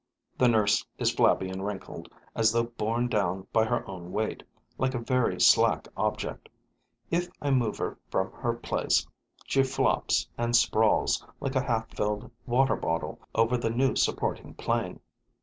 The 0.35 0.47
nurse 0.47 0.83
is 0.97 1.11
flabby 1.11 1.47
and 1.51 1.63
wrinkled, 1.63 2.09
as 2.33 2.51
though 2.51 2.63
borne 2.63 3.07
down 3.07 3.45
by 3.53 3.65
her 3.65 3.87
own 3.87 4.11
weight, 4.11 4.41
like 4.79 4.95
a 4.95 4.99
very 4.99 5.39
slack 5.39 5.87
object. 5.95 6.49
If 7.11 7.29
I 7.39 7.51
move 7.51 7.77
her 7.77 7.99
from 8.09 8.31
her 8.31 8.55
place, 8.55 9.05
she 9.45 9.61
flops 9.61 10.27
and 10.39 10.55
sprawls 10.55 11.23
like 11.39 11.55
a 11.55 11.61
half 11.61 11.91
filled 11.95 12.31
water 12.47 12.75
bottle 12.77 13.19
over 13.35 13.57
the 13.57 13.69
new 13.69 13.95
supporting 13.95 14.55
plane. 14.55 15.01